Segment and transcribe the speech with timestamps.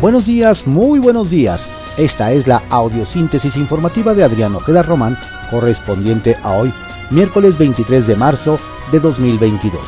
[0.00, 1.66] Buenos días, muy buenos días.
[1.96, 5.16] Esta es la audiosíntesis informativa de Adrián Ojeda Román,
[5.50, 6.70] correspondiente a hoy,
[7.10, 8.58] miércoles 23 de marzo
[8.92, 9.80] de 2022.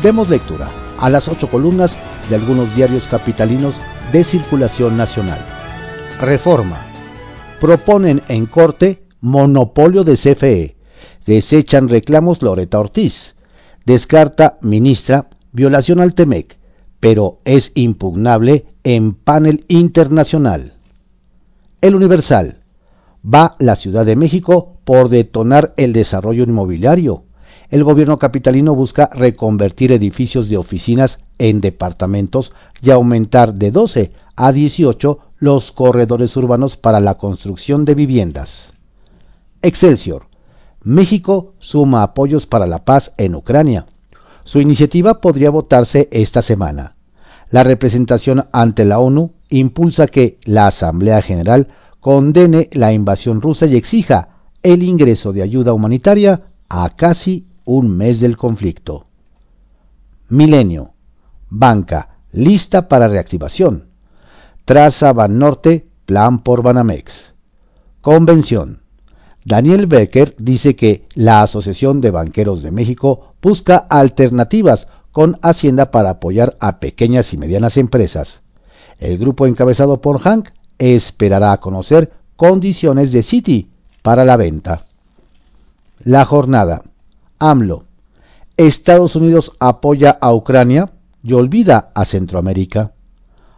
[0.00, 0.68] Demos lectura
[1.00, 1.96] a las ocho columnas
[2.28, 3.74] de algunos diarios capitalinos
[4.12, 5.40] de circulación nacional.
[6.20, 6.86] Reforma.
[7.60, 10.76] Proponen en corte monopolio de CFE.
[11.26, 13.34] Desechan reclamos Loreta Ortiz.
[13.84, 16.58] Descarta ministra violación al TEMEC,
[17.00, 20.74] pero es impugnable en panel internacional.
[21.80, 22.58] El Universal.
[23.22, 27.24] Va la Ciudad de México por detonar el desarrollo inmobiliario.
[27.68, 34.52] El gobierno capitalino busca reconvertir edificios de oficinas en departamentos y aumentar de 12 a
[34.52, 38.72] 18 los corredores urbanos para la construcción de viviendas.
[39.62, 40.26] Excelsior.
[40.82, 43.86] México suma apoyos para la paz en Ucrania.
[44.44, 46.96] Su iniciativa podría votarse esta semana.
[47.50, 53.76] La representación ante la ONU impulsa que la Asamblea General condene la invasión rusa y
[53.76, 54.28] exija
[54.62, 59.06] el ingreso de ayuda humanitaria a casi un mes del conflicto.
[60.28, 60.92] Milenio.
[61.48, 63.88] Banca lista para reactivación.
[64.64, 67.34] Traza Banorte plan por Banamex.
[68.00, 68.82] Convención.
[69.44, 76.10] Daniel Becker dice que la Asociación de Banqueros de México busca alternativas con Hacienda para
[76.10, 78.40] apoyar a pequeñas y medianas empresas.
[78.98, 83.70] El grupo encabezado por Hank esperará a conocer condiciones de Citi
[84.02, 84.86] para la venta.
[86.04, 86.82] La jornada.
[87.38, 87.84] AMLO.
[88.56, 90.90] Estados Unidos apoya a Ucrania
[91.22, 92.92] y olvida a Centroamérica.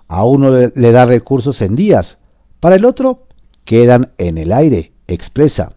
[0.08, 2.18] A uno le da recursos en días,
[2.60, 3.26] para el otro
[3.64, 5.72] quedan en el aire, expresa.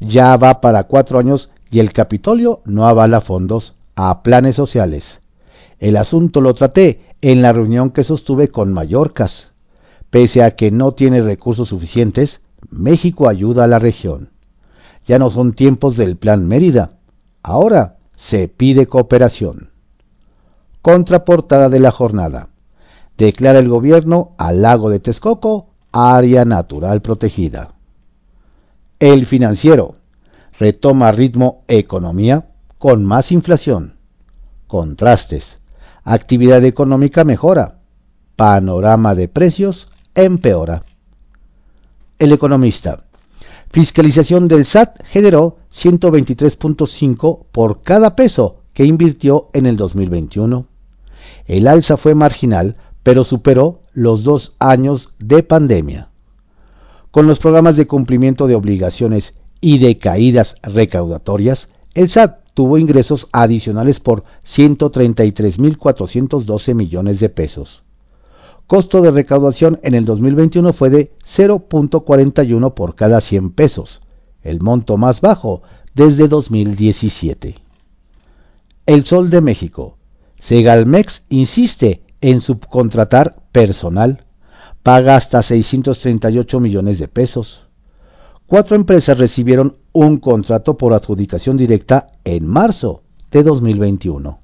[0.00, 3.74] Ya va para cuatro años y el Capitolio no avala fondos
[4.10, 5.20] a planes sociales.
[5.78, 9.52] El asunto lo traté en la reunión que sostuve con Mallorcas.
[10.10, 12.40] Pese a que no tiene recursos suficientes,
[12.70, 14.30] México ayuda a la región.
[15.06, 16.98] Ya no son tiempos del Plan Mérida.
[17.42, 19.70] Ahora se pide cooperación.
[20.80, 22.48] Contraportada de la jornada.
[23.18, 27.74] Declara el gobierno al lago de Texcoco área natural protegida.
[28.98, 29.96] El financiero
[30.58, 32.51] retoma ritmo economía
[32.82, 33.94] con más inflación.
[34.66, 35.56] Contrastes.
[36.02, 37.78] Actividad económica mejora.
[38.34, 40.82] Panorama de precios empeora.
[42.18, 43.04] El economista.
[43.70, 50.66] Fiscalización del SAT generó 123.5 por cada peso que invirtió en el 2021.
[51.46, 56.08] El alza fue marginal, pero superó los dos años de pandemia.
[57.12, 63.28] Con los programas de cumplimiento de obligaciones y de caídas recaudatorias, el SAT tuvo ingresos
[63.32, 67.82] adicionales por 133.412 millones de pesos.
[68.66, 74.00] Costo de recaudación en el 2021 fue de 0.41 por cada 100 pesos,
[74.42, 75.62] el monto más bajo
[75.94, 77.56] desde 2017.
[78.86, 79.96] El Sol de México.
[80.40, 84.24] Segalmex insiste en subcontratar personal.
[84.82, 87.68] Paga hasta 638 millones de pesos.
[88.52, 94.40] Cuatro empresas recibieron un contrato por adjudicación directa en marzo de 2021.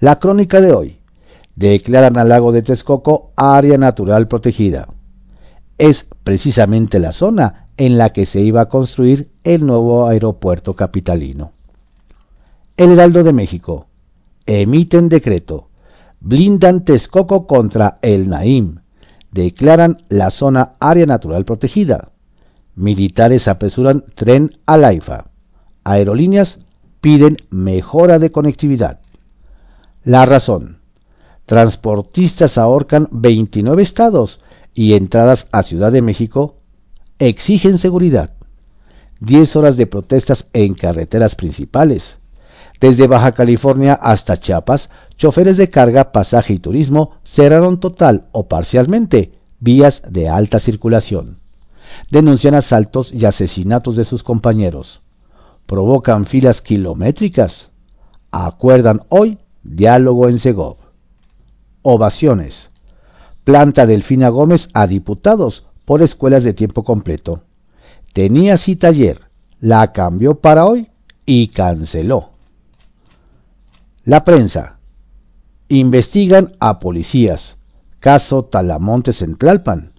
[0.00, 0.98] La crónica de hoy.
[1.56, 4.88] Declaran al lago de Texcoco área natural protegida.
[5.78, 11.52] Es precisamente la zona en la que se iba a construir el nuevo aeropuerto capitalino.
[12.76, 13.86] El Heraldo de México.
[14.44, 15.68] Emiten decreto.
[16.20, 18.80] Blindan Texcoco contra el Naim.
[19.32, 22.09] Declaran la zona área natural protegida
[22.80, 25.26] Militares apresuran tren a Laifa.
[25.84, 26.60] Aerolíneas
[27.02, 29.00] piden mejora de conectividad.
[30.02, 30.78] La razón.
[31.44, 34.40] Transportistas ahorcan 29 estados
[34.72, 36.56] y entradas a Ciudad de México
[37.18, 38.32] exigen seguridad.
[39.20, 42.16] 10 horas de protestas en carreteras principales.
[42.80, 44.88] Desde Baja California hasta Chiapas,
[45.18, 51.40] choferes de carga, pasaje y turismo cerraron total o parcialmente vías de alta circulación
[52.10, 55.02] denuncian asaltos y asesinatos de sus compañeros,
[55.66, 57.70] provocan filas kilométricas,
[58.30, 60.76] acuerdan hoy diálogo en Segov.
[61.82, 62.70] Ovaciones.
[63.44, 67.42] Planta Delfina Gómez a diputados por escuelas de tiempo completo.
[68.12, 69.22] Tenía cita ayer,
[69.60, 70.88] la cambió para hoy
[71.26, 72.30] y canceló.
[74.04, 74.78] La prensa.
[75.68, 77.56] Investigan a policías.
[78.00, 79.92] Caso Talamontes en Tlalpan.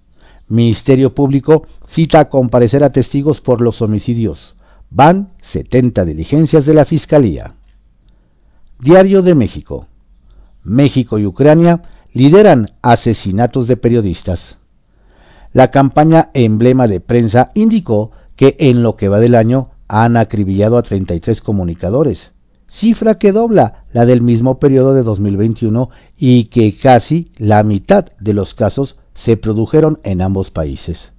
[0.51, 4.57] Ministerio Público cita a comparecer a testigos por los homicidios.
[4.89, 7.55] Van 70 diligencias de la Fiscalía.
[8.77, 9.87] Diario de México.
[10.61, 14.57] México y Ucrania lideran asesinatos de periodistas.
[15.53, 20.77] La campaña emblema de prensa indicó que en lo que va del año han acribillado
[20.77, 22.33] a 33 comunicadores,
[22.67, 28.33] cifra que dobla la del mismo periodo de 2021 y que casi la mitad de
[28.33, 31.13] los casos se produjeron en ambos países.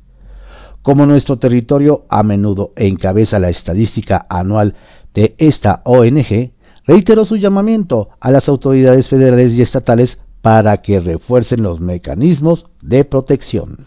[0.83, 4.75] Como nuestro territorio a menudo encabeza la estadística anual
[5.15, 6.51] de esta ONG,
[6.85, 13.05] reiteró su llamamiento a las autoridades federales y estatales para que refuercen los mecanismos de
[13.05, 13.87] protección.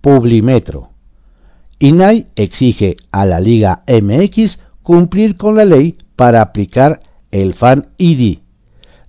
[0.00, 0.88] Publimetro.
[1.80, 7.00] INAI exige a la Liga MX cumplir con la ley para aplicar
[7.30, 8.38] el Fan ID.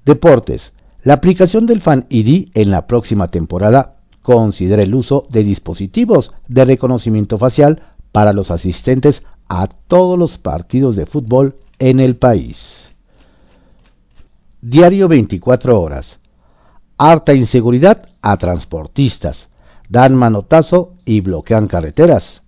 [0.03, 0.73] Deportes.
[1.01, 6.65] La aplicación del Fan ID en la próxima temporada considera el uso de dispositivos de
[6.65, 12.89] reconocimiento facial para los asistentes a todos los partidos de fútbol en el país.
[14.61, 16.19] Diario 24 horas.
[16.97, 19.47] Harta inseguridad a transportistas.
[19.87, 22.43] Dan manotazo y bloquean carreteras.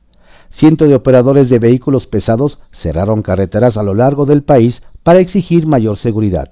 [0.50, 5.68] Cientos de operadores de vehículos pesados cerraron carreteras a lo largo del país para exigir
[5.68, 6.52] mayor seguridad.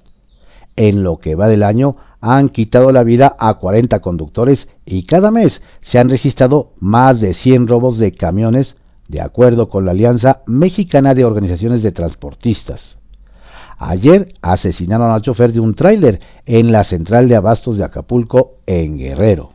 [0.82, 5.30] En lo que va del año han quitado la vida a 40 conductores y cada
[5.30, 10.40] mes se han registrado más de 100 robos de camiones, de acuerdo con la Alianza
[10.46, 12.96] Mexicana de Organizaciones de Transportistas.
[13.76, 18.96] Ayer asesinaron al chofer de un tráiler en la central de abastos de Acapulco, en
[18.96, 19.52] Guerrero.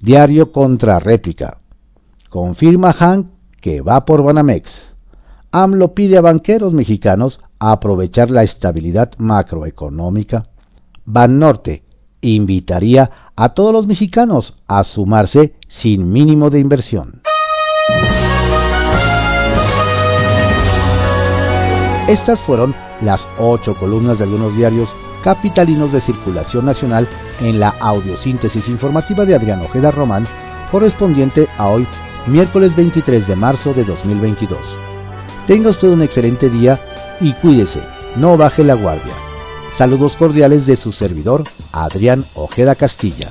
[0.00, 1.58] Diario contra réplica.
[2.30, 4.87] Confirma Han que va por Banamex.
[5.50, 10.48] AMLO pide a banqueros mexicanos aprovechar la estabilidad macroeconómica.
[11.06, 11.84] Banorte
[12.20, 17.22] invitaría a todos los mexicanos a sumarse sin mínimo de inversión.
[22.08, 24.88] Estas fueron las ocho columnas de algunos diarios
[25.24, 27.08] capitalinos de circulación nacional
[27.40, 30.24] en la audiosíntesis informativa de Adrián Ojeda Román,
[30.70, 31.86] correspondiente a hoy,
[32.26, 34.87] miércoles 23 de marzo de 2022.
[35.48, 36.78] Tenga usted un excelente día
[37.22, 37.80] y cuídese,
[38.16, 39.14] no baje la guardia.
[39.78, 41.42] Saludos cordiales de su servidor,
[41.72, 43.30] Adrián Ojeda Castilla.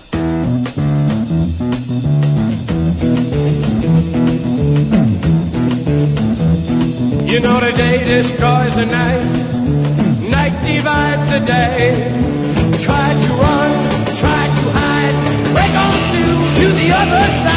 [7.27, 9.21] You know the day destroys the night,
[10.31, 11.93] night divides the day.
[12.81, 13.71] Try to run,
[14.17, 15.15] try to hide,
[15.53, 17.56] break on through to the other side,